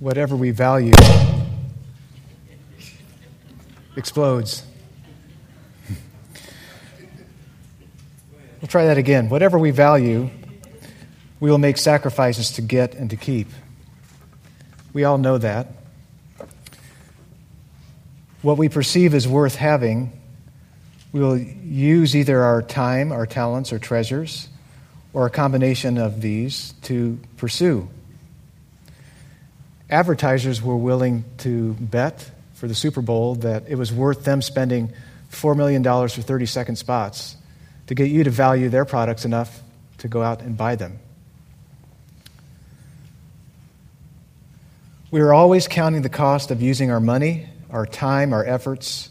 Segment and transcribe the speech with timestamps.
[0.00, 0.92] whatever we value
[3.96, 4.62] explodes.
[8.60, 9.28] We'll try that again.
[9.28, 10.30] Whatever we value,
[11.40, 13.48] we will make sacrifices to get and to keep.
[14.92, 15.68] We all know that.
[18.42, 20.12] What we perceive as worth having,
[21.12, 24.48] we will use either our time, our talents, or treasures,
[25.12, 27.88] or a combination of these to pursue.
[29.90, 34.92] Advertisers were willing to bet for the Super Bowl that it was worth them spending
[35.30, 37.36] $4 million for 30 second spots
[37.86, 39.62] to get you to value their products enough
[39.98, 40.98] to go out and buy them.
[45.10, 49.08] We are always counting the cost of using our money, our time, our efforts,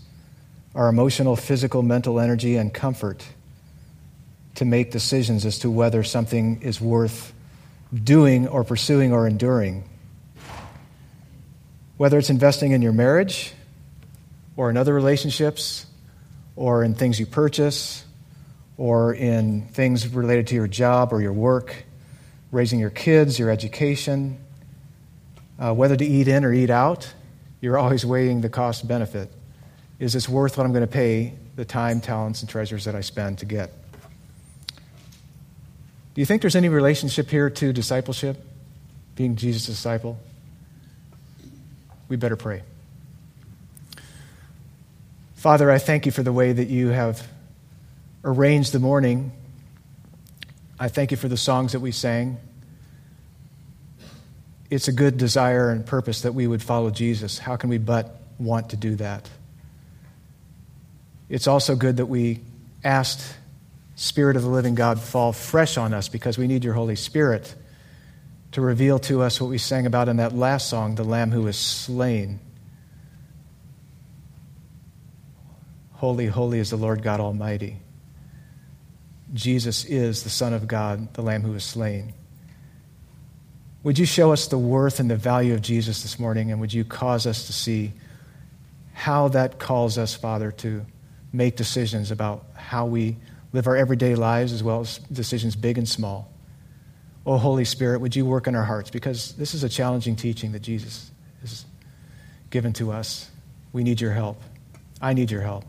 [0.75, 3.25] our emotional, physical, mental energy, and comfort
[4.55, 7.34] to make decisions as to whether something is worth
[8.03, 9.84] doing or pursuing or enduring.
[11.98, 13.54] Whether it's investing in your marriage
[14.56, 15.86] or in other relationships
[16.56, 18.06] or in things you purchase
[18.78, 21.76] or in things related to your job or your work,
[22.52, 24.38] raising your kids, your education,
[25.59, 27.12] uh, whether to eat in or eat out,
[27.62, 29.32] you're always weighing the cost benefit.
[30.00, 33.02] Is this worth what I'm going to pay the time, talents, and treasures that I
[33.02, 33.72] spend to get?
[36.14, 38.38] Do you think there's any relationship here to discipleship,
[39.16, 40.20] being Jesus' disciple?
[42.09, 42.63] We better pray.
[45.36, 47.27] Father, I thank you for the way that you have
[48.23, 49.31] arranged the morning.
[50.80, 52.38] I thank you for the songs that we sang
[54.69, 57.39] it's a good desire and purpose that we would follow Jesus.
[57.39, 59.30] How can we but want to do that?
[61.30, 62.42] It's also good that we
[62.83, 63.36] asked
[63.95, 67.55] Spirit of the living God fall fresh on us because we need your Holy Spirit
[68.58, 71.44] to reveal to us what we sang about in that last song, the Lamb who
[71.44, 72.39] was slain.
[75.91, 77.77] Holy, holy is the Lord God Almighty.
[79.32, 82.15] Jesus is the Son of God, the Lamb who was slain.
[83.83, 86.73] Would you show us the worth and the value of Jesus this morning, and would
[86.73, 87.93] you cause us to see
[88.93, 90.83] how that calls us, Father, to
[91.32, 93.17] make decisions about how we
[93.53, 96.32] live our everyday lives as well as decisions big and small?
[97.27, 98.89] Oh, Holy Spirit, would you work in our hearts?
[98.89, 101.11] Because this is a challenging teaching that Jesus
[101.42, 101.65] has
[102.49, 103.30] given to us.
[103.73, 104.42] We need your help.
[105.02, 105.65] I need your help.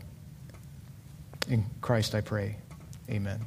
[1.49, 2.55] In Christ I pray.
[3.09, 3.41] Amen.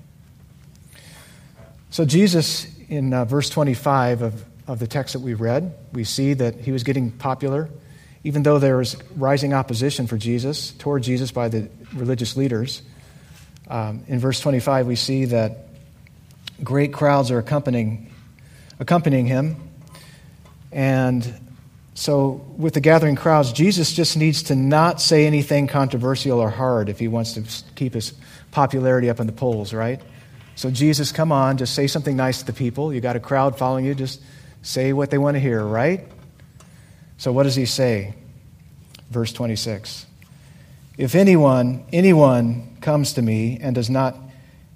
[1.91, 6.35] So, Jesus, in uh, verse 25 of of the text that we read, we see
[6.35, 7.69] that he was getting popular,
[8.25, 12.83] even though there was rising opposition for Jesus, toward Jesus by the religious leaders.
[13.69, 15.69] Um, in verse 25, we see that
[16.63, 18.13] great crowds are accompanying,
[18.81, 19.57] accompanying him.
[20.71, 21.41] And
[21.95, 26.89] so, with the gathering crowds, Jesus just needs to not say anything controversial or hard
[26.89, 28.15] if he wants to keep his
[28.51, 30.01] popularity up in the polls, right?
[30.55, 32.93] So, Jesus, come on, just say something nice to the people.
[32.93, 34.21] You got a crowd following you, just
[34.63, 36.07] say what they want to hear, right?
[37.19, 38.15] So what does he say?
[39.11, 40.07] Verse 26.
[40.97, 44.17] If anyone, anyone comes to me and does not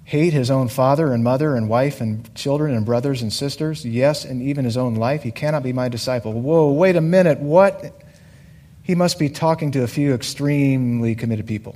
[0.07, 4.23] hate his own father and mother and wife and children and brothers and sisters, yes,
[4.23, 6.31] and even his own life, he cannot be my disciple.
[6.31, 7.39] Whoa, wait a minute.
[7.39, 7.93] What?
[8.83, 11.75] He must be talking to a few extremely committed people.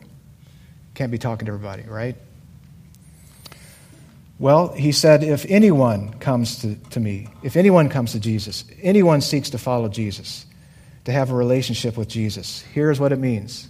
[0.93, 2.15] Can't be talking to everybody, right?
[4.39, 9.19] Well, he said, if anyone comes to, to me, if anyone comes to Jesus, anyone
[9.19, 10.45] seeks to follow Jesus,
[11.03, 13.67] to have a relationship with Jesus, here's what it means.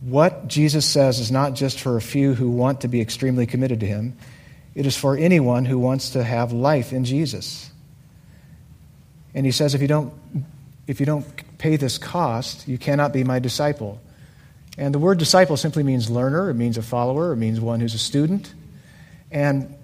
[0.00, 3.80] What Jesus says is not just for a few who want to be extremely committed
[3.80, 4.16] to him,
[4.74, 7.70] it is for anyone who wants to have life in Jesus.
[9.34, 10.12] And he says, if you don't,
[10.86, 11.26] if you don't
[11.58, 14.00] pay this cost, you cannot be my disciple.
[14.76, 17.94] And the word disciple simply means learner, it means a follower, it means one who's
[17.94, 18.54] a student.
[19.32, 19.76] And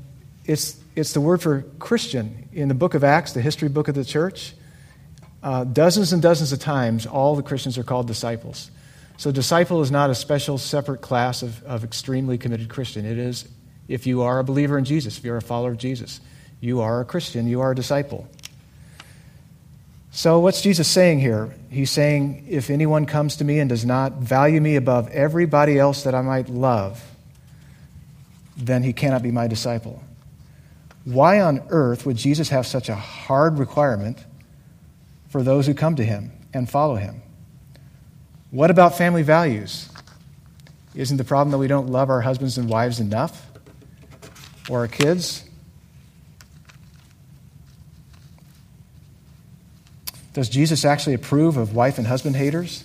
[0.44, 2.48] it's, it's the word for Christian.
[2.52, 4.54] In the book of Acts, the history book of the church,
[5.42, 8.70] uh, dozens and dozens of times, all the Christians are called disciples.
[9.16, 13.04] So, disciple is not a special, separate class of, of extremely committed Christian.
[13.04, 13.48] It is
[13.86, 16.20] if you are a believer in Jesus, if you're a follower of Jesus,
[16.60, 18.28] you are a Christian, you are a disciple.
[20.10, 21.52] So, what's Jesus saying here?
[21.70, 26.04] He's saying, if anyone comes to me and does not value me above everybody else
[26.04, 27.02] that I might love,
[28.56, 30.02] then he cannot be my disciple.
[31.04, 34.24] Why on earth would Jesus have such a hard requirement
[35.28, 37.20] for those who come to him and follow him?
[38.54, 39.88] What about family values?
[40.94, 43.50] Isn't the problem that we don't love our husbands and wives enough?
[44.70, 45.42] Or our kids?
[50.34, 52.84] Does Jesus actually approve of wife and husband haters?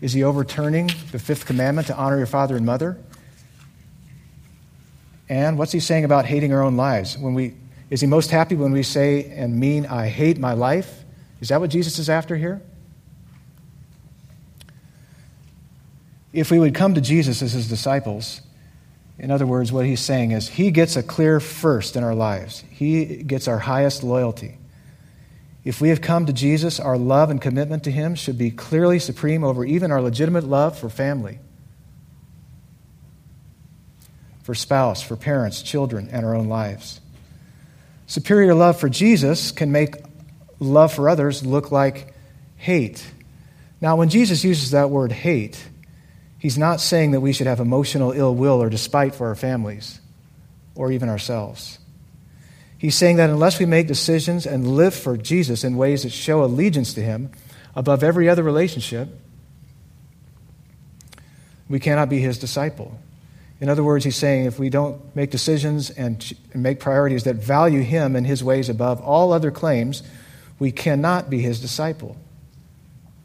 [0.00, 2.98] Is he overturning the fifth commandment to honor your father and mother?
[5.28, 7.16] And what's he saying about hating our own lives?
[7.16, 7.54] When we,
[7.90, 11.04] is he most happy when we say and mean, I hate my life?
[11.40, 12.60] Is that what Jesus is after here?
[16.34, 18.40] If we would come to Jesus as his disciples,
[19.20, 22.64] in other words, what he's saying is he gets a clear first in our lives,
[22.70, 24.58] he gets our highest loyalty.
[25.62, 28.98] If we have come to Jesus, our love and commitment to him should be clearly
[28.98, 31.38] supreme over even our legitimate love for family,
[34.42, 37.00] for spouse, for parents, children, and our own lives.
[38.08, 39.94] Superior love for Jesus can make
[40.58, 42.12] love for others look like
[42.56, 43.06] hate.
[43.80, 45.64] Now, when Jesus uses that word hate,
[46.44, 49.98] He's not saying that we should have emotional ill will or despite for our families
[50.74, 51.78] or even ourselves.
[52.76, 56.44] He's saying that unless we make decisions and live for Jesus in ways that show
[56.44, 57.30] allegiance to Him
[57.74, 59.08] above every other relationship,
[61.70, 62.98] we cannot be His disciple.
[63.58, 67.80] In other words, he's saying if we don't make decisions and make priorities that value
[67.80, 70.02] Him and His ways above all other claims,
[70.58, 72.18] we cannot be His disciple.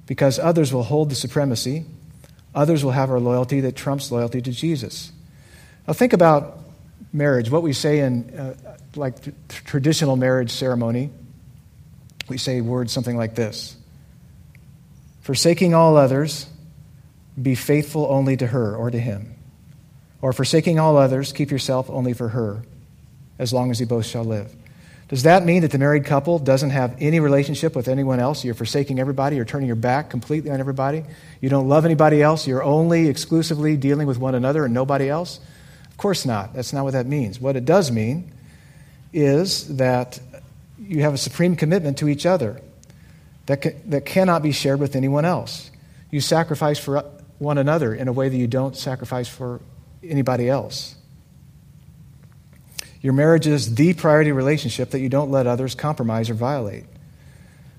[0.06, 1.84] Because others will hold the supremacy
[2.56, 5.12] Others will have our loyalty that trumps loyalty to Jesus.
[5.88, 6.60] Now, think about
[7.14, 7.50] marriage.
[7.50, 8.56] What we say in uh,
[8.96, 11.12] like t- traditional marriage ceremony,
[12.28, 13.78] we say words something like this
[15.22, 16.48] Forsaking all others,
[17.40, 19.36] be faithful only to her or to him.
[20.22, 22.64] Or forsaking all others, keep yourself only for her,
[23.38, 24.54] as long as you both shall live.
[25.10, 28.46] Does that mean that the married couple doesn't have any relationship with anyone else?
[28.46, 31.04] You're forsaking everybody, you're turning your back completely on everybody.
[31.42, 35.40] You don't love anybody else, you're only exclusively dealing with one another and nobody else?
[35.90, 36.54] Of course not.
[36.54, 37.42] That's not what that means.
[37.42, 38.32] What it does mean
[39.12, 40.20] is that
[40.78, 42.62] you have a supreme commitment to each other
[43.48, 45.72] that, ca- that cannot be shared with anyone else.
[46.12, 47.04] You sacrifice for
[47.40, 49.60] one another in a way that you don't sacrifice for
[50.04, 50.96] anybody else.
[53.02, 56.86] Your marriage is the priority relationship that you don't let others compromise or violate.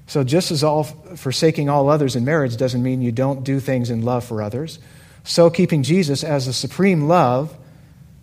[0.07, 3.91] So, just as all forsaking all others in marriage doesn't mean you don't do things
[3.91, 4.79] in love for others,
[5.23, 7.55] so keeping Jesus as the supreme love,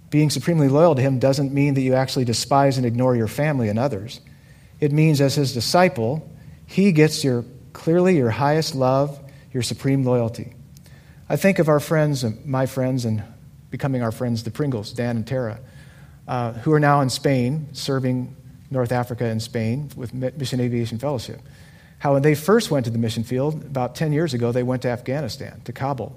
[0.10, 3.70] being supremely loyal to him, doesn't mean that you actually despise and ignore your family
[3.70, 4.20] and others.
[4.80, 6.30] It means, as his disciple,
[6.66, 9.18] he gets your clearly your highest love,
[9.54, 10.54] your supreme loyalty.
[11.30, 13.24] I think of our friends, my friends, and
[13.70, 15.60] becoming our friends, the Pringles, Dan and Tara
[16.28, 18.36] uh, who are now in Spain, serving
[18.70, 21.40] North Africa and Spain with Mission Aviation Fellowship.
[22.00, 24.84] How when they first went to the mission field, about 10 years ago, they went
[24.84, 26.16] to Afghanistan, to Kabul,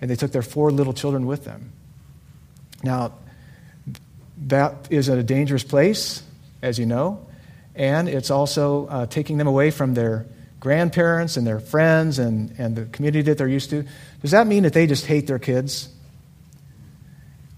[0.00, 1.72] and they took their four little children with them.
[2.82, 3.12] Now,
[4.46, 6.22] that is a dangerous place,
[6.62, 7.26] as you know,
[7.74, 10.26] and it's also uh, taking them away from their
[10.58, 13.84] grandparents and their friends and, and the community that they're used to.
[14.22, 15.88] Does that mean that they just hate their kids?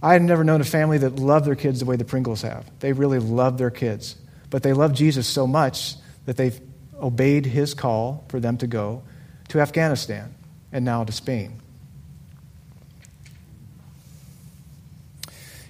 [0.03, 2.69] I had never known a family that loved their kids the way the Pringles have.
[2.81, 4.17] They really love their kids.
[4.51, 5.95] But they love Jesus so much
[6.27, 6.61] that they've
[7.01, 9.03] obeyed his call for them to go
[9.49, 10.35] to Afghanistan
[10.73, 11.61] and now to Spain.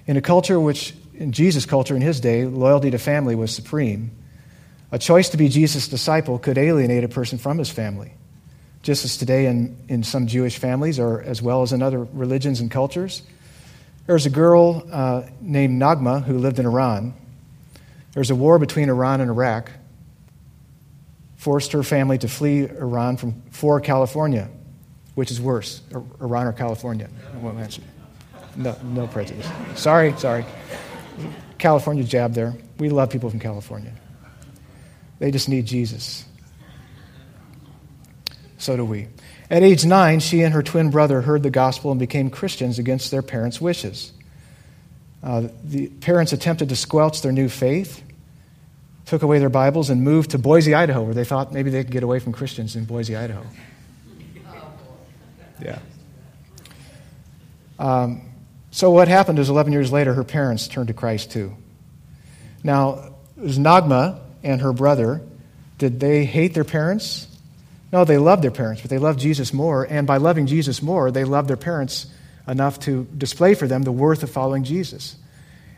[0.07, 4.11] In a culture which, in Jesus' culture in his day, loyalty to family was supreme,
[4.91, 8.13] a choice to be Jesus' disciple could alienate a person from his family.
[8.83, 12.61] Just as today in, in some Jewish families, or as well as in other religions
[12.61, 13.23] and cultures,
[14.07, 17.15] there was a girl uh, named Naghmeh who lived in Iran.
[18.13, 19.71] There was a war between Iran and Iraq,
[21.37, 24.49] forced her family to flee Iran from, for California,
[25.15, 25.83] which is worse,
[26.21, 27.09] Iran or California.
[27.33, 27.85] I won't mention.
[28.57, 29.49] No, no prejudice.
[29.77, 30.45] Sorry, sorry.
[31.59, 32.55] California jab there.
[32.79, 33.93] We love people from California.
[35.19, 36.25] They just need Jesus.
[38.59, 39.09] So do we.
[39.53, 43.11] At age nine, she and her twin brother heard the gospel and became Christians against
[43.11, 44.11] their parents' wishes.
[45.23, 48.03] Uh, the parents attempted to squelch their new faith,
[49.05, 51.93] took away their Bibles, and moved to Boise, Idaho, where they thought maybe they could
[51.93, 53.45] get away from Christians in Boise, Idaho.
[55.63, 55.81] Yeah.
[57.79, 58.23] Um,
[58.71, 61.55] so what happened is 11 years later, her parents turned to Christ too.
[62.65, 65.21] Now, it was Naghmeh and her brother.
[65.77, 67.29] Did they hate their parents?
[67.93, 69.85] No, they loved their parents, but they loved Jesus more.
[69.85, 72.07] And by loving Jesus more, they loved their parents
[72.49, 75.15] enough to display for them the worth of following Jesus.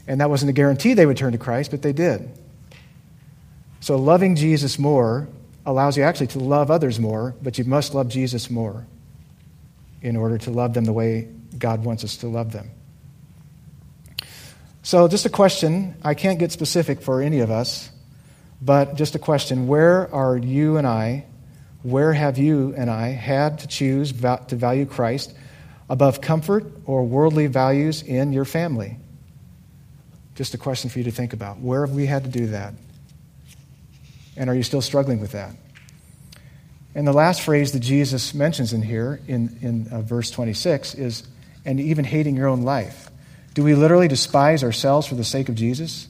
[0.06, 2.30] And that wasn't a guarantee they would turn to Christ, but they did.
[3.80, 5.28] So loving Jesus more
[5.66, 8.86] allows you actually to love others more, but you must love Jesus more
[10.00, 11.28] in order to love them the way
[11.58, 12.70] God wants us to love them.
[14.82, 15.96] So, just a question.
[16.04, 17.88] I can't get specific for any of us,
[18.60, 19.66] but just a question.
[19.66, 21.24] Where are you and I
[21.84, 25.34] Where have you and I had to choose to value Christ
[25.90, 28.96] above comfort or worldly values in your family?
[30.34, 31.58] Just a question for you to think about.
[31.58, 32.72] Where have we had to do that?
[34.34, 35.54] And are you still struggling with that?
[36.94, 41.24] And the last phrase that Jesus mentions in here, in, in uh, verse 26, is,
[41.66, 43.10] and even hating your own life.
[43.52, 46.08] Do we literally despise ourselves for the sake of Jesus?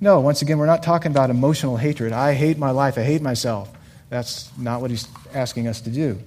[0.00, 2.12] No, once again, we're not talking about emotional hatred.
[2.12, 3.70] I hate my life, I hate myself.
[4.10, 6.18] That's not what he's asking us to do.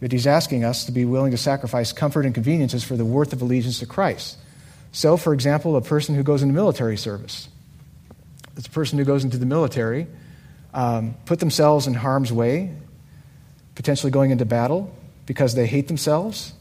[0.00, 3.32] But he's asking us to be willing to sacrifice comfort and conveniences for the worth
[3.32, 4.38] of allegiance to Christ.
[4.92, 7.48] So, for example, a person who goes into military service.
[8.56, 10.06] It's a person who goes into the military,
[10.72, 12.74] um, put themselves in harm's way,
[13.74, 14.94] potentially going into battle
[15.26, 16.54] because they hate themselves.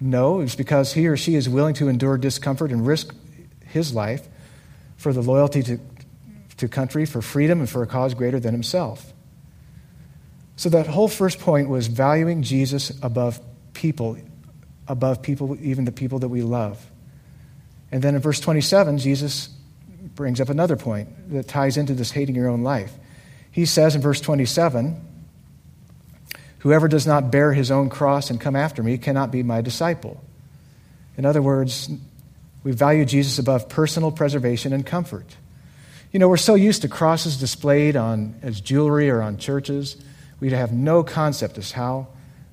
[0.00, 3.14] No, it's because he or she is willing to endure discomfort and risk
[3.66, 4.26] his life
[4.96, 5.78] for the loyalty to,
[6.60, 9.12] to country, for freedom, and for a cause greater than himself.
[10.56, 13.40] So that whole first point was valuing Jesus above
[13.72, 14.18] people,
[14.86, 16.78] above people, even the people that we love.
[17.90, 19.48] And then in verse 27, Jesus
[20.14, 22.92] brings up another point that ties into this hating your own life.
[23.50, 25.00] He says in verse 27,
[26.58, 30.22] Whoever does not bear his own cross and come after me cannot be my disciple.
[31.16, 31.90] In other words,
[32.62, 35.36] we value Jesus above personal preservation and comfort.
[36.12, 39.96] You know, we're so used to crosses displayed on, as jewelry or on churches,
[40.40, 42.08] we'd have no concept as how,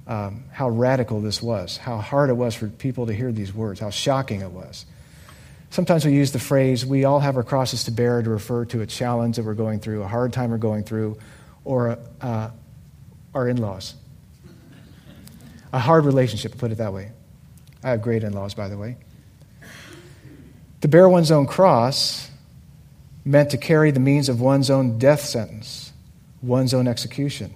[0.05, 3.79] um, how radical this was, how hard it was for people to hear these words,
[3.79, 4.85] how shocking it was.
[5.71, 8.81] Sometimes we use the phrase, we all have our crosses to bear to refer to
[8.81, 11.17] a challenge that we're going through, a hard time we're going through,
[11.65, 12.51] or uh,
[13.33, 13.95] our in laws.
[15.73, 17.11] A hard relationship, put it that way.
[17.83, 18.97] I have great in laws, by the way.
[20.81, 22.29] To bear one's own cross
[23.27, 25.91] meant to carry the means of one's own death sentence,
[26.41, 27.53] one's own execution.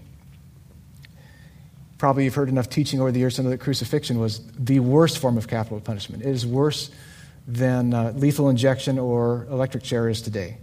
[1.97, 5.19] Probably you've heard enough teaching over the years to know that crucifixion was the worst
[5.19, 6.23] form of capital punishment.
[6.23, 6.91] It is worse
[7.47, 10.57] than uh, lethal injection or electric chair is today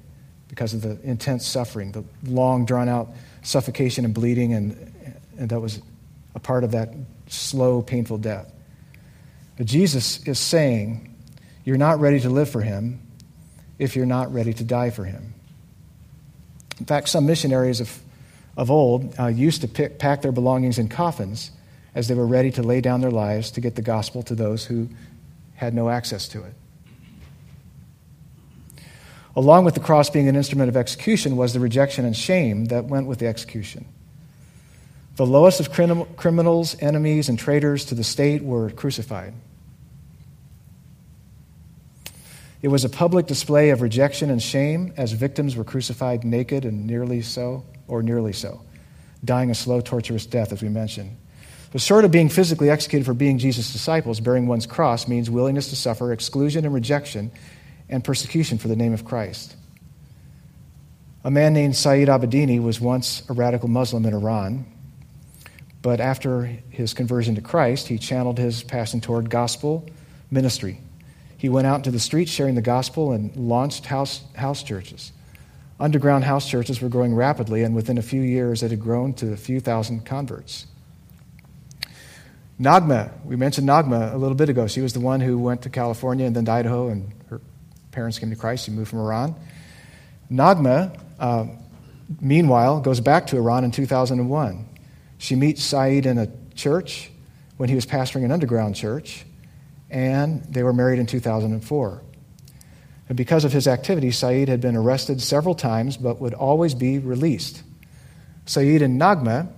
[0.48, 3.08] because of the intense suffering, the long, drawn out
[3.42, 5.80] suffocation and bleeding, and, and that was
[6.34, 6.92] a part of that
[7.28, 8.52] slow, painful death.
[9.56, 11.14] But Jesus is saying,
[11.64, 13.00] You're not ready to live for Him
[13.78, 15.34] if you're not ready to die for Him.
[16.78, 17.98] In fact, some missionaries of,
[18.56, 21.50] of old uh, used to pick, pack their belongings in coffins
[21.94, 24.64] as they were ready to lay down their lives to get the gospel to those
[24.64, 24.88] who
[25.54, 26.54] had no access to it.
[29.34, 32.84] Along with the cross being an instrument of execution was the rejection and shame that
[32.84, 33.84] went with the execution.
[35.16, 39.34] The lowest of criminals, enemies, and traitors to the state were crucified.
[42.60, 46.86] It was a public display of rejection and shame as victims were crucified naked and
[46.86, 48.60] nearly so, or nearly so,
[49.24, 51.16] dying a slow, torturous death, as we mentioned.
[51.70, 55.68] But short of being physically executed for being Jesus' disciples, bearing one's cross means willingness
[55.68, 57.30] to suffer exclusion and rejection
[57.88, 59.54] and persecution for the name of Christ.
[61.24, 64.66] A man named Saeed Abedini was once a radical Muslim in Iran.
[65.82, 69.88] But after his conversion to Christ, he channeled his passion toward gospel
[70.30, 70.80] ministry.
[71.38, 75.12] He went out into the streets sharing the gospel and launched house, house churches.
[75.80, 79.32] Underground house churches were growing rapidly, and within a few years, it had grown to
[79.32, 80.66] a few thousand converts.
[82.60, 84.66] Naghmeh, we mentioned Naghmeh a little bit ago.
[84.66, 87.40] She was the one who went to California and then to Idaho, and her
[87.92, 88.64] parents came to Christ.
[88.64, 89.36] She moved from Iran.
[90.28, 91.46] Naghmeh, uh,
[92.20, 94.68] meanwhile, goes back to Iran in 2001.
[95.18, 97.12] She meets Saeed in a church
[97.58, 99.24] when he was pastoring an underground church,
[99.90, 102.02] and they were married in 2004.
[103.08, 106.98] And because of his activity, Saeed had been arrested several times but would always be
[106.98, 107.62] released.
[108.46, 109.48] Saeed and Naghmeh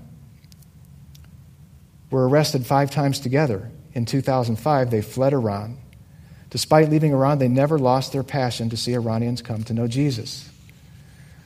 [2.10, 3.70] were arrested five times together.
[3.92, 5.78] In 2005, they fled Iran.
[6.50, 10.48] Despite leaving Iran, they never lost their passion to see Iranians come to know Jesus.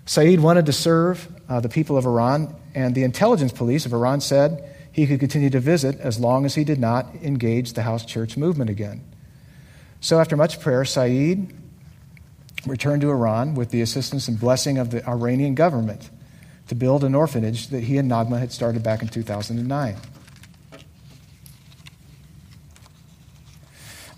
[0.07, 4.21] Saeed wanted to serve uh, the people of Iran, and the intelligence police of Iran
[4.21, 8.05] said he could continue to visit as long as he did not engage the house
[8.05, 9.03] church movement again.
[10.01, 11.53] So, after much prayer, Saeed
[12.65, 16.11] returned to Iran with the assistance and blessing of the Iranian government
[16.69, 19.97] to build an orphanage that he and Naghmeh had started back in 2009.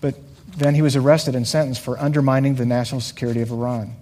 [0.02, 0.16] But
[0.58, 3.96] then he was arrested and sentenced for undermining the national security of Iran.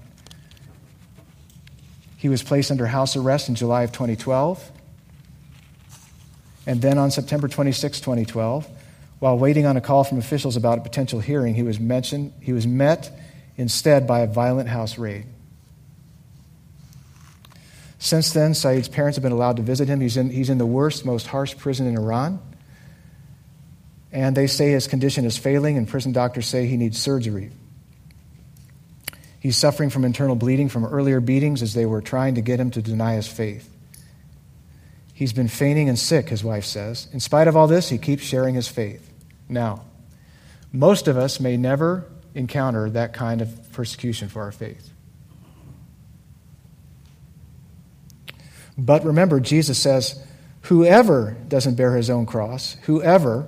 [2.16, 4.72] He was placed under house arrest in July of 2012.
[6.66, 8.66] And then on September 26, 2012,
[9.18, 12.52] while waiting on a call from officials about a potential hearing, he was, mentioned, he
[12.52, 13.10] was met
[13.56, 15.26] instead by a violent house raid.
[17.98, 20.00] Since then, Saeed's parents have been allowed to visit him.
[20.00, 22.38] He's in, he's in the worst, most harsh prison in Iran.
[24.12, 27.50] And they say his condition is failing, and prison doctors say he needs surgery.
[29.40, 32.70] He's suffering from internal bleeding from earlier beatings as they were trying to get him
[32.72, 33.73] to deny his faith.
[35.14, 37.06] He's been fainting and sick, his wife says.
[37.12, 39.08] In spite of all this, he keeps sharing his faith.
[39.48, 39.84] Now,
[40.72, 42.04] most of us may never
[42.34, 44.90] encounter that kind of persecution for our faith.
[48.76, 50.20] But remember, Jesus says,
[50.62, 53.46] Whoever doesn't bear his own cross, whoever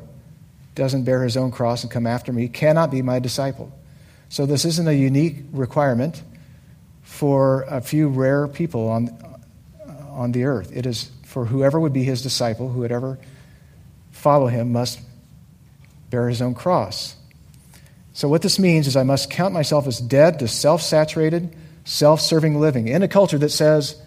[0.77, 3.73] doesn't bear his own cross and come after me cannot be my disciple.
[4.29, 6.23] So this isn't a unique requirement
[7.03, 9.09] for a few rare people on,
[10.11, 10.71] on the earth.
[10.77, 13.19] It is for whoever would be his disciple, who would ever
[14.11, 14.99] follow him, must
[16.09, 17.15] bear his own cross.
[18.15, 22.23] So, what this means is I must count myself as dead to self saturated, self
[22.23, 24.01] serving living in a culture that says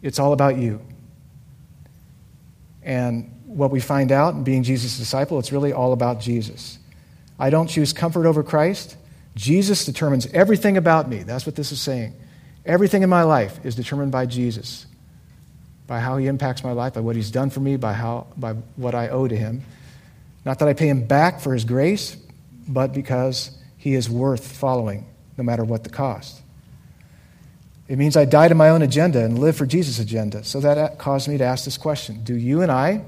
[0.00, 0.80] it's all about you.
[2.84, 6.78] And what we find out in being Jesus' disciple, it's really all about Jesus.
[7.36, 8.96] I don't choose comfort over Christ.
[9.34, 11.24] Jesus determines everything about me.
[11.24, 12.14] That's what this is saying.
[12.64, 14.86] Everything in my life is determined by Jesus,
[15.86, 18.54] by how he impacts my life, by what he's done for me, by, how, by
[18.76, 19.62] what I owe to him.
[20.44, 22.16] Not that I pay him back for his grace,
[22.66, 26.40] but because he is worth following, no matter what the cost.
[27.86, 30.42] It means I die to my own agenda and live for Jesus' agenda.
[30.44, 33.04] So that caused me to ask this question Do you and I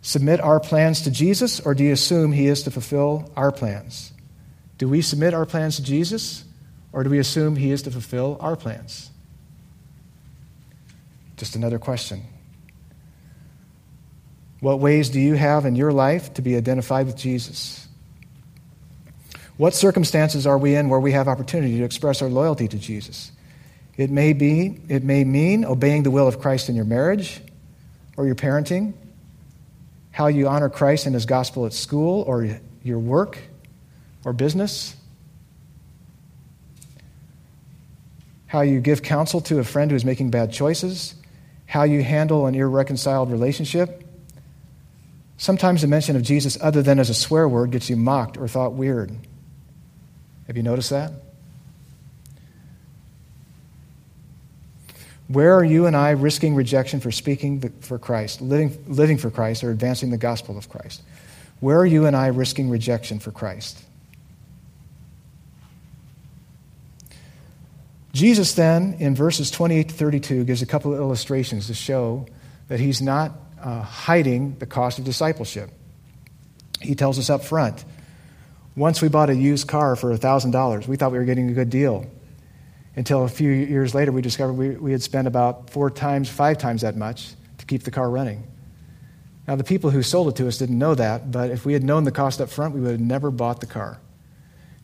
[0.00, 4.12] submit our plans to Jesus, or do you assume he is to fulfill our plans?
[4.78, 6.44] Do we submit our plans to Jesus,
[6.92, 9.10] or do we assume he is to fulfill our plans?
[11.36, 12.22] Just another question.
[14.60, 17.86] What ways do you have in your life to be identified with Jesus?
[19.56, 23.30] What circumstances are we in where we have opportunity to express our loyalty to Jesus?
[23.96, 27.40] It may be, it may mean obeying the will of Christ in your marriage
[28.16, 28.94] or your parenting,
[30.10, 33.38] how you honor Christ and his gospel at school or your work
[34.24, 34.96] or business,
[38.46, 41.14] how you give counsel to a friend who is making bad choices,
[41.66, 44.04] how you handle an irreconciled relationship,
[45.36, 48.46] Sometimes the mention of Jesus, other than as a swear word, gets you mocked or
[48.46, 49.14] thought weird.
[50.46, 51.12] Have you noticed that?
[55.26, 59.64] Where are you and I risking rejection for speaking for Christ, living, living for Christ,
[59.64, 61.02] or advancing the gospel of Christ?
[61.60, 63.82] Where are you and I risking rejection for Christ?
[68.14, 72.26] Jesus then, in verses 28 to 32, gives a couple of illustrations to show
[72.68, 75.68] that he's not uh, hiding the cost of discipleship.
[76.80, 77.84] He tells us up front
[78.76, 80.86] once we bought a used car for $1,000.
[80.86, 82.06] We thought we were getting a good deal.
[82.94, 86.58] Until a few years later, we discovered we, we had spent about four times, five
[86.58, 88.46] times that much to keep the car running.
[89.48, 91.82] Now, the people who sold it to us didn't know that, but if we had
[91.82, 93.98] known the cost up front, we would have never bought the car.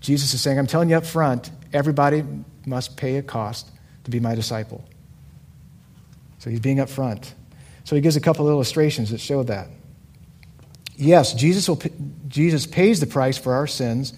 [0.00, 2.24] Jesus is saying, I'm telling you up front, everybody
[2.66, 3.70] must pay a cost
[4.04, 4.84] to be my disciple.
[6.38, 7.32] So he's being upfront.
[7.84, 9.68] So he gives a couple illustrations that show that.
[10.96, 11.80] Yes, Jesus, will,
[12.28, 14.12] Jesus pays the price for our sins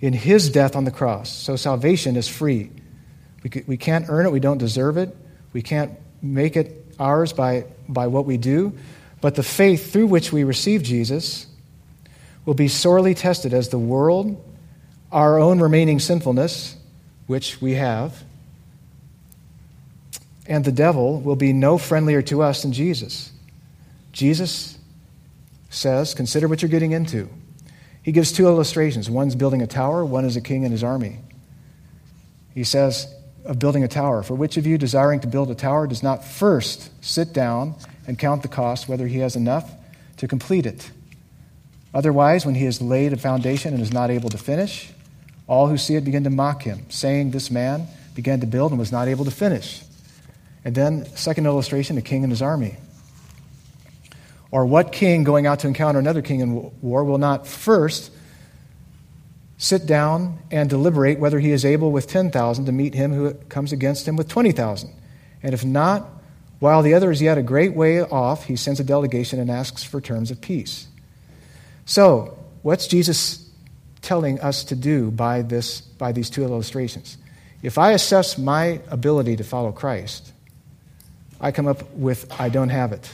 [0.00, 1.32] in his death on the cross.
[1.32, 2.70] So salvation is free.
[3.42, 5.16] We, we can't earn it, we don't deserve it,
[5.52, 8.76] we can't make it ours by, by what we do.
[9.20, 11.46] But the faith through which we receive Jesus
[12.44, 14.42] will be sorely tested as the world,
[15.10, 16.76] our own remaining sinfulness,
[17.26, 18.22] which we have,
[20.46, 23.32] and the devil will be no friendlier to us than Jesus.
[24.12, 24.78] Jesus
[25.70, 27.28] says, Consider what you're getting into.
[28.02, 31.18] He gives two illustrations one's building a tower, one is a king and his army.
[32.54, 33.12] He says,
[33.44, 34.22] of building a tower.
[34.22, 37.74] For which of you desiring to build a tower does not first sit down
[38.06, 39.70] and count the cost, whether he has enough
[40.18, 40.90] to complete it?
[41.92, 44.92] Otherwise, when he has laid a foundation and is not able to finish,
[45.46, 48.78] all who see it begin to mock him, saying, This man began to build and
[48.78, 49.82] was not able to finish.
[50.64, 52.76] And then, second illustration, a king and his army.
[54.50, 58.12] Or what king going out to encounter another king in war will not first
[59.58, 63.72] sit down and deliberate whether he is able with 10,000 to meet him who comes
[63.72, 64.94] against him with 20,000?
[65.42, 66.08] And if not,
[66.60, 69.84] while the other is yet a great way off, he sends a delegation and asks
[69.84, 70.86] for terms of peace.
[71.84, 73.43] So, what's Jesus
[74.04, 77.18] telling us to do by, this, by these two illustrations?
[77.62, 80.32] If I assess my ability to follow Christ,
[81.40, 83.12] I come up with, I don't have it.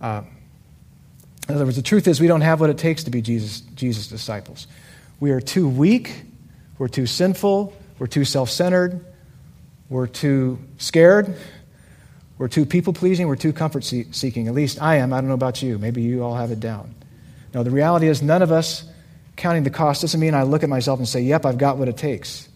[0.00, 0.22] Uh,
[1.48, 3.60] in other words, the truth is, we don't have what it takes to be Jesus,
[3.60, 4.66] Jesus' disciples.
[5.20, 6.24] We are too weak,
[6.78, 9.04] we're too sinful, we're too self centered,
[9.88, 11.36] We're too scared.
[12.38, 13.28] We're too people pleasing.
[13.28, 14.48] We're too comfort seeking.
[14.48, 15.12] At least I am.
[15.12, 15.78] I don't know about you.
[15.78, 16.94] Maybe you all have it down.
[17.52, 18.84] No, the reality is, none of us
[19.36, 21.88] counting the cost doesn't mean I look at myself and say, yep, I've got what
[21.88, 22.48] it takes.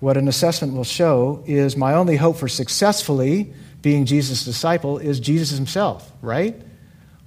[0.00, 5.20] What an assessment will show is my only hope for successfully being Jesus' disciple is
[5.20, 6.60] Jesus himself, right?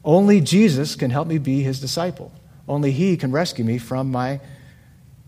[0.04, 2.32] Only Jesus can help me be his disciple.
[2.68, 4.40] Only he can rescue me from my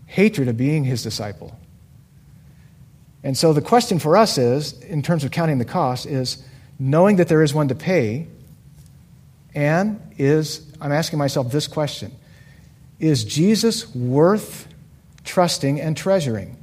[0.06, 1.56] hatred of being his disciple.
[3.22, 6.42] And so the question for us is, in terms of counting the cost, is
[6.78, 8.26] knowing that there is one to pay,
[9.54, 12.12] and is, I'm asking myself this question
[13.00, 14.68] Is Jesus worth
[15.24, 16.56] trusting and treasuring?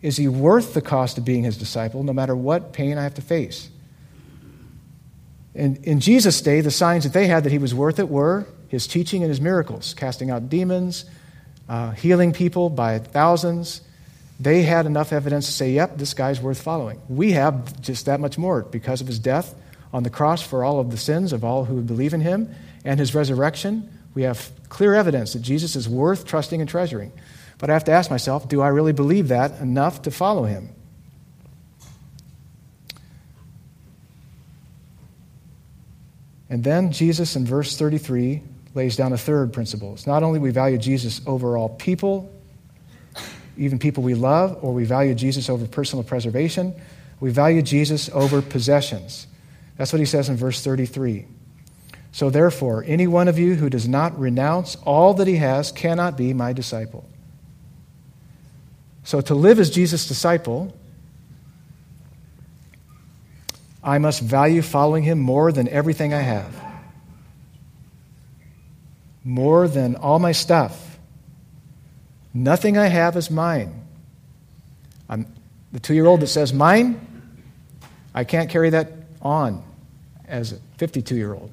[0.00, 3.14] Is he worth the cost of being his disciple, no matter what pain I have
[3.14, 3.68] to face?
[5.54, 8.46] In, in Jesus' day, the signs that they had that he was worth it were
[8.68, 11.04] his teaching and his miracles, casting out demons,
[11.68, 13.80] uh, healing people by thousands,
[14.38, 17.00] they had enough evidence to say, yep, this guy's worth following.
[17.08, 19.54] We have just that much more because of his death
[19.92, 22.98] on the cross for all of the sins of all who believe in him and
[22.98, 23.88] his resurrection.
[24.14, 27.12] We have clear evidence that Jesus is worth trusting and treasuring.
[27.58, 30.70] But I have to ask myself, do I really believe that enough to follow him?
[36.48, 38.42] And then Jesus in verse 33
[38.74, 39.92] lays down a third principle.
[39.92, 42.32] It's not only we value Jesus over all people
[43.60, 46.74] even people we love, or we value Jesus over personal preservation.
[47.20, 49.26] We value Jesus over possessions.
[49.76, 51.26] That's what he says in verse 33.
[52.12, 56.16] So, therefore, any one of you who does not renounce all that he has cannot
[56.16, 57.08] be my disciple.
[59.04, 60.76] So, to live as Jesus' disciple,
[63.82, 66.54] I must value following him more than everything I have,
[69.24, 70.90] more than all my stuff
[72.32, 73.86] Nothing I have is mine.
[75.08, 75.26] I'm
[75.72, 77.00] the two year old that says mine,
[78.14, 79.62] I can't carry that on
[80.26, 81.50] as a 52 year old.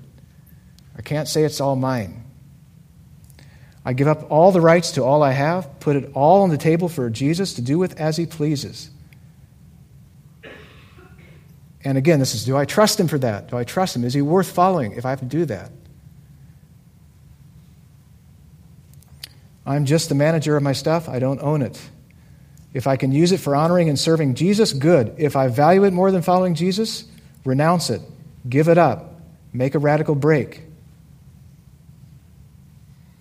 [0.97, 2.23] I can't say it's all mine.
[3.86, 6.57] I give up all the rights to all I have, put it all on the
[6.57, 8.89] table for Jesus to do with as he pleases.
[11.86, 13.49] And again, this is do I trust him for that?
[13.49, 14.03] Do I trust him?
[14.03, 15.71] Is he worth following if I have to do that?
[19.65, 21.79] I'm just the manager of my stuff, I don't own it.
[22.73, 25.15] If I can use it for honoring and serving Jesus, good.
[25.17, 27.05] If I value it more than following Jesus,
[27.45, 28.01] renounce it,
[28.47, 29.21] give it up,
[29.53, 30.66] make a radical break.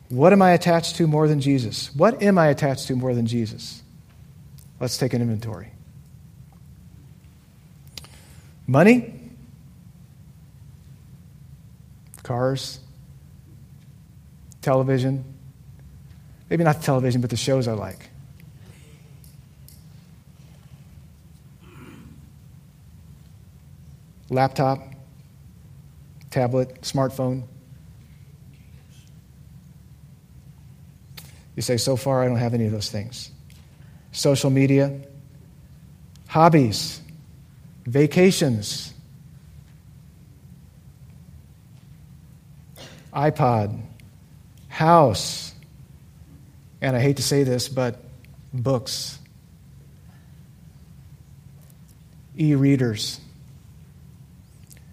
[0.09, 1.95] What am I attached to more than Jesus?
[1.95, 3.83] What am I attached to more than Jesus?
[4.79, 5.73] Let's take an inventory.
[8.67, 9.15] Money,
[12.23, 12.81] cars,
[14.63, 15.25] television,
[16.49, 18.11] Maybe not television, but the shows I like.
[24.29, 24.81] Laptop,
[26.31, 27.45] tablet, smartphone.
[31.57, 33.31] You say, so far, I don't have any of those things.
[34.13, 35.01] Social media,
[36.29, 37.01] hobbies,
[37.87, 38.93] vacations,
[43.13, 43.81] iPod,
[44.69, 45.55] house,
[46.83, 48.03] and I hate to say this, but
[48.53, 49.19] books,
[52.37, 53.19] e readers,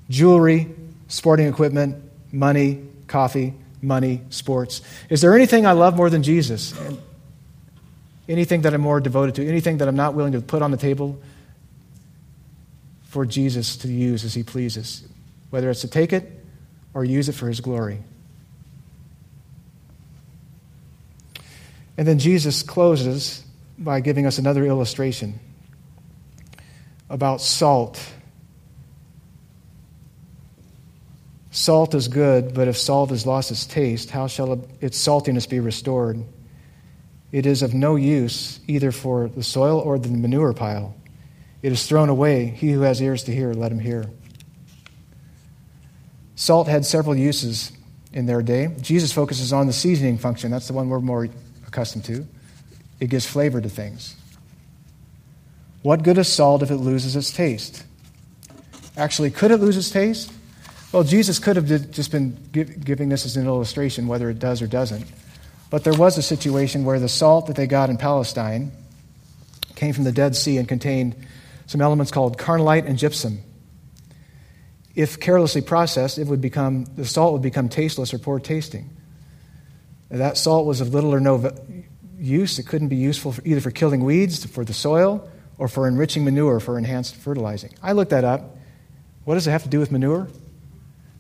[0.10, 0.74] jewelry,
[1.10, 4.82] sporting equipment, money, coffee, money, sports.
[5.10, 6.74] Is there anything I love more than Jesus?
[8.28, 9.48] Anything that I'm more devoted to?
[9.48, 11.22] Anything that I'm not willing to put on the table
[13.04, 15.06] for Jesus to use as he pleases?
[15.50, 16.32] Whether it's to take it
[16.94, 18.00] or use it for his glory.
[21.98, 23.44] And then Jesus closes
[23.78, 25.40] by giving us another illustration
[27.10, 28.02] about salt.
[31.54, 35.60] Salt is good, but if salt has lost its taste, how shall its saltiness be
[35.60, 36.24] restored?
[37.32, 40.96] It is of no use either for the soil or the manure pile.
[41.62, 42.48] It is thrown away.
[42.48, 44.10] He who has ears to hear, let him hear.
[46.36, 47.72] Salt had several uses
[48.12, 48.76] in their day.
[48.82, 50.50] Jesus focuses on the seasoning function.
[50.50, 51.30] That's the one we're more
[51.68, 52.26] accustomed to.
[53.00, 54.16] It gives flavor to things.
[55.84, 57.84] What good is salt if it loses its taste?
[58.98, 60.32] Actually, could it lose its taste?
[60.94, 64.68] Well, Jesus could have just been giving this as an illustration, whether it does or
[64.68, 65.06] doesn't.
[65.72, 68.72] But there was a situation where the salt that they got in Palestine
[69.76, 71.16] came from the Dead Sea and contained
[71.66, 73.42] some elements called carnallite and gypsum.
[74.94, 78.92] If carelessly processed, it would become, the salt would become tasteless or poor tasting.
[80.12, 81.56] That salt was of little or no
[82.20, 82.60] use.
[82.60, 85.28] It couldn't be useful for either for killing weeds, for the soil,
[85.58, 87.74] or for enriching manure for enhanced fertilizing.
[87.82, 88.58] I looked that up.
[89.24, 90.28] What does it have to do with manure?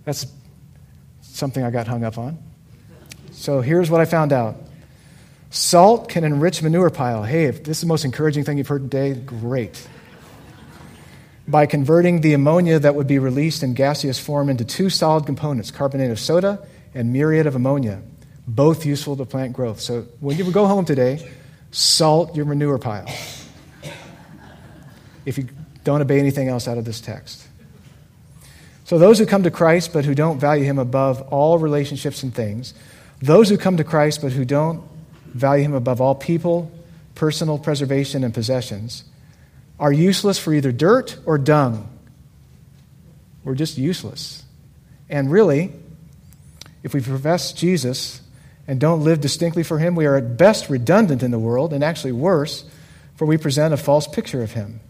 [0.06, 0.26] That's
[1.22, 2.38] something I got hung up on.
[3.32, 4.56] So here's what I found out
[5.50, 7.24] salt can enrich manure pile.
[7.24, 9.88] Hey, if this is the most encouraging thing you've heard today, great.
[11.48, 15.72] By converting the ammonia that would be released in gaseous form into two solid components,
[15.72, 18.02] carbonate of soda and muriate of ammonia,
[18.48, 19.80] both useful to plant growth.
[19.80, 21.30] So when you go home today,
[21.72, 23.08] salt your manure pile.
[25.26, 25.50] If you
[25.84, 27.48] don't obey anything else out of this text.
[28.86, 32.34] So, those who come to Christ but who don't value Him above all relationships and
[32.34, 32.74] things,
[33.22, 34.84] those who come to Christ but who don't
[35.26, 36.72] value Him above all people,
[37.15, 39.04] personal preservation, and possessions,
[39.80, 41.89] are useless for either dirt or dung.
[43.43, 44.43] We're just useless.
[45.10, 45.72] And really,
[46.84, 48.22] if we profess Jesus
[48.67, 51.84] and don't live distinctly for Him, we are at best redundant in the world, and
[51.84, 52.65] actually worse,
[53.15, 54.82] for we present a false picture of Him,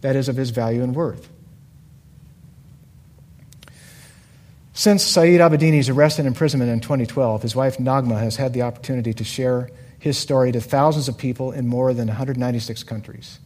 [0.00, 1.28] that is, of His value and worth.
[4.72, 9.12] Since Saeed Abedini's arrest and imprisonment in 2012, his wife Naghmeh has had the opportunity
[9.14, 13.38] to share his story to thousands of people in more than 196 countries.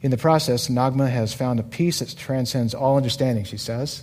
[0.00, 4.02] In the process, Naghmeh has found a peace that transcends all understanding, she says.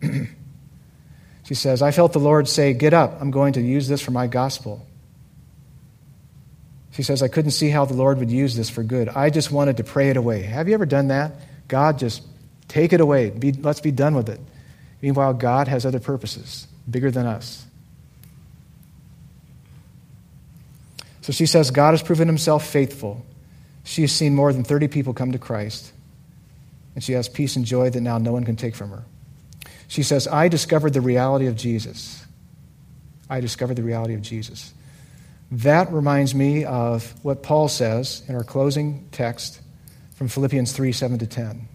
[1.44, 4.10] she says, I felt the Lord say, Get up, I'm going to use this for
[4.10, 4.86] my gospel.
[6.92, 9.08] She says, I couldn't see how the Lord would use this for good.
[9.08, 10.42] I just wanted to pray it away.
[10.42, 11.32] Have you ever done that?
[11.68, 12.22] God, just
[12.66, 13.30] take it away.
[13.30, 14.40] Be, let's be done with it.
[15.00, 17.64] Meanwhile, God has other purposes, bigger than us.
[21.20, 23.24] So she says, God has proven himself faithful.
[23.84, 25.92] She has seen more than 30 people come to Christ,
[26.94, 29.04] and she has peace and joy that now no one can take from her.
[29.88, 32.24] She says, I discovered the reality of Jesus.
[33.30, 34.72] I discovered the reality of Jesus.
[35.50, 39.60] That reminds me of what Paul says in our closing text
[40.14, 41.68] from Philippians 3 7 to 10.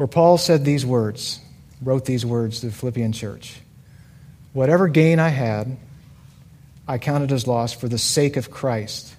[0.00, 1.40] Where Paul said these words,
[1.82, 3.60] wrote these words to the Philippian church
[4.54, 5.76] Whatever gain I had,
[6.88, 9.14] I counted as loss for the sake of Christ.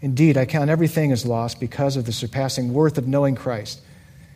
[0.00, 3.80] Indeed, I count everything as loss because of the surpassing worth of knowing Christ.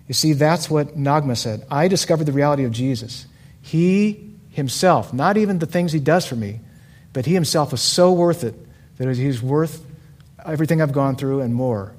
[0.07, 1.66] You see, that's what Naghmeh said.
[1.68, 3.26] I discovered the reality of Jesus.
[3.62, 6.61] He himself, not even the things he does for me,
[7.12, 8.55] but he himself was so worth it
[8.98, 9.85] that he's worth
[10.46, 11.94] everything I've gone through and more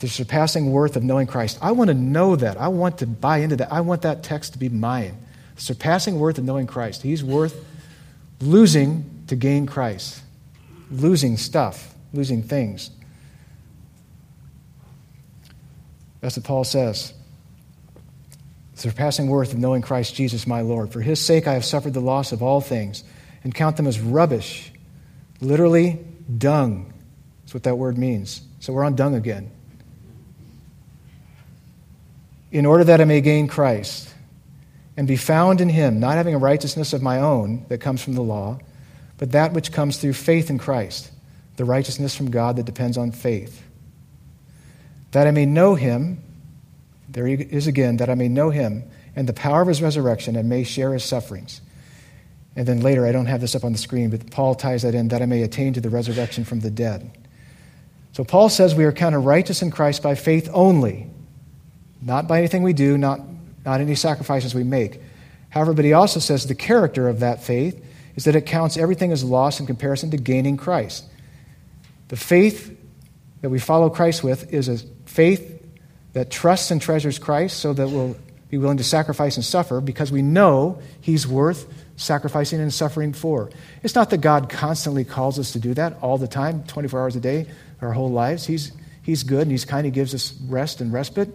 [0.00, 1.58] the surpassing worth of knowing Christ.
[1.60, 2.56] I want to know that.
[2.58, 3.70] I want to buy into that.
[3.70, 5.16] I want that text to be mine.
[5.56, 7.02] The surpassing worth of knowing Christ.
[7.02, 7.64] He's worth
[8.40, 10.22] losing to gain Christ,
[10.90, 12.90] losing stuff, losing things.
[16.22, 17.12] That's what Paul says.
[18.74, 20.90] Surpassing worth of knowing Christ Jesus my Lord.
[20.90, 23.04] For his sake I have suffered the loss of all things
[23.44, 24.72] and count them as rubbish,
[25.42, 26.02] literally
[26.38, 26.90] dung.
[27.42, 28.40] That's what that word means.
[28.60, 29.50] So we're on dung again
[32.50, 34.08] in order that I may gain Christ
[34.96, 38.14] and be found in him, not having a righteousness of my own that comes from
[38.14, 38.58] the law,
[39.18, 41.10] but that which comes through faith in Christ,
[41.56, 43.62] the righteousness from God that depends on faith.
[45.12, 46.22] That I may know him,
[47.08, 48.84] there he is again, that I may know him
[49.14, 51.60] and the power of his resurrection and may share his sufferings.
[52.56, 54.94] And then later, I don't have this up on the screen, but Paul ties that
[54.94, 57.16] in, that I may attain to the resurrection from the dead.
[58.12, 61.08] So Paul says we are counted righteous in Christ by faith only
[62.02, 63.20] not by anything we do, not,
[63.64, 65.00] not any sacrifices we make.
[65.50, 67.84] However, but he also says the character of that faith
[68.16, 71.04] is that it counts everything as loss in comparison to gaining Christ.
[72.08, 72.76] The faith
[73.40, 75.62] that we follow Christ with is a faith
[76.12, 78.16] that trusts and treasures Christ so that we'll
[78.48, 83.50] be willing to sacrifice and suffer because we know he's worth sacrificing and suffering for.
[83.82, 87.16] It's not that God constantly calls us to do that all the time, 24 hours
[87.16, 87.46] a day,
[87.80, 88.44] our whole lives.
[88.46, 89.84] He's, he's good and he's kind.
[89.84, 91.28] He gives us rest and respite.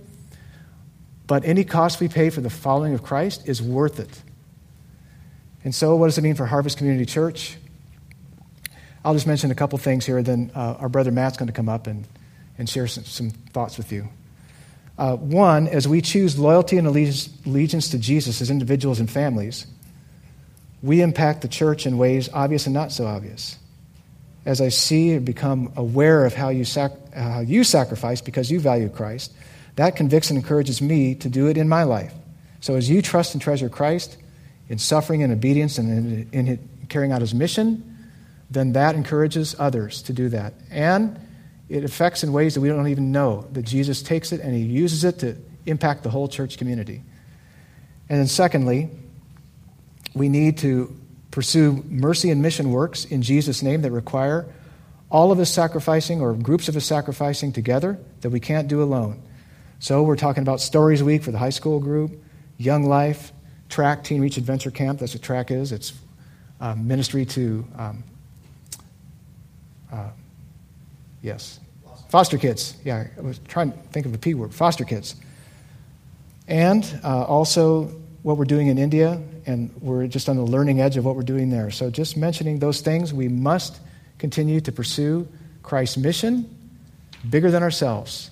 [1.28, 4.22] But any cost we pay for the following of Christ is worth it.
[5.64, 7.58] And so, what does it mean for Harvest Community Church?
[9.04, 11.70] I'll just mention a couple things here, then uh, our brother Matt's going to come
[11.70, 12.08] up and,
[12.58, 14.10] and share some, some thoughts with you.
[14.98, 19.68] Uh, one, as we choose loyalty and allegiance to Jesus as individuals and families,
[20.82, 23.58] we impact the church in ways obvious and not so obvious.
[24.46, 28.60] As I see and become aware of how you, sac- how you sacrifice because you
[28.60, 29.34] value Christ,
[29.76, 32.14] that convicts and encourages me to do it in my life.
[32.62, 34.18] So as you trust and treasure Christ
[34.70, 37.92] in suffering and obedience and in, in carrying out his mission,
[38.50, 40.54] then that encourages others to do that.
[40.72, 41.20] And
[41.68, 44.62] it affects in ways that we don't even know that Jesus takes it and he
[44.62, 45.36] uses it to
[45.66, 47.02] impact the whole church community.
[48.08, 48.90] And then, secondly,
[50.14, 50.96] we need to
[51.32, 54.46] pursue mercy and mission works in Jesus' name that require
[55.10, 59.22] all of us sacrificing or groups of us sacrificing together that we can't do alone.
[59.86, 62.20] So we're talking about Stories Week for the high school group,
[62.58, 63.32] Young Life,
[63.70, 64.98] TRAC, Teen Reach Adventure Camp.
[64.98, 65.72] That's what TRAC is.
[65.72, 65.94] It's
[66.60, 68.04] uh, ministry to, um,
[69.94, 70.10] uh,
[71.22, 71.60] yes,
[72.10, 72.76] foster kids.
[72.84, 75.18] Yeah, I was trying to think of a P word, foster kids.
[76.48, 77.84] And uh, also
[78.24, 81.22] what we're doing in India, and we're just on the learning edge of what we're
[81.22, 81.70] doing there.
[81.70, 83.80] So just mentioning those things, we must
[84.18, 85.28] continue to pursue
[85.62, 86.50] Christ's mission
[87.30, 88.24] bigger than ourselves.